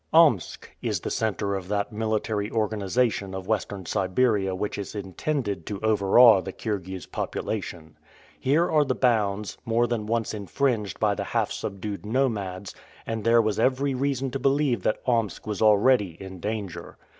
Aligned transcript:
Omsk 0.13 0.71
is 0.81 1.01
the 1.01 1.11
center 1.11 1.53
of 1.53 1.67
that 1.67 1.93
military 1.93 2.49
organization 2.49 3.35
of 3.35 3.45
Western 3.45 3.85
Siberia 3.85 4.55
which 4.55 4.79
is 4.79 4.95
intended 4.95 5.63
to 5.67 5.79
overawe 5.81 6.41
the 6.41 6.51
Kirghiz 6.51 7.05
population. 7.05 7.95
Here 8.39 8.67
are 8.67 8.83
the 8.83 8.95
bounds, 8.95 9.59
more 9.63 9.85
than 9.85 10.07
once 10.07 10.33
infringed 10.33 10.99
by 10.99 11.13
the 11.13 11.23
half 11.35 11.51
subdued 11.51 12.03
nomads, 12.03 12.73
and 13.05 13.23
there 13.23 13.43
was 13.43 13.59
every 13.59 13.93
reason 13.93 14.31
to 14.31 14.39
believe 14.39 14.81
that 14.81 15.03
Omsk 15.05 15.45
was 15.45 15.61
already 15.61 16.17
in 16.19 16.39
danger. 16.39 16.97